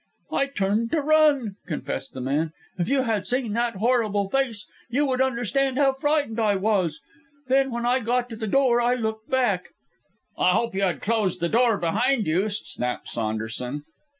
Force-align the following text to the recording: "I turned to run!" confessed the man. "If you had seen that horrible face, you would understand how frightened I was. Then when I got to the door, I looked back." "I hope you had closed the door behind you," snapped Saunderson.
"I 0.31 0.47
turned 0.47 0.91
to 0.93 0.99
run!" 1.01 1.57
confessed 1.67 2.15
the 2.15 2.21
man. 2.21 2.53
"If 2.79 2.89
you 2.89 3.03
had 3.03 3.27
seen 3.27 3.53
that 3.53 3.75
horrible 3.75 4.31
face, 4.31 4.65
you 4.89 5.05
would 5.05 5.21
understand 5.21 5.77
how 5.77 5.93
frightened 5.93 6.39
I 6.39 6.55
was. 6.55 7.01
Then 7.49 7.69
when 7.69 7.85
I 7.85 7.99
got 7.99 8.27
to 8.31 8.35
the 8.35 8.47
door, 8.47 8.81
I 8.81 8.95
looked 8.95 9.29
back." 9.29 9.69
"I 10.39 10.53
hope 10.53 10.73
you 10.73 10.81
had 10.81 11.01
closed 11.03 11.39
the 11.39 11.49
door 11.49 11.77
behind 11.77 12.25
you," 12.25 12.49
snapped 12.49 13.09
Saunderson. 13.09 13.83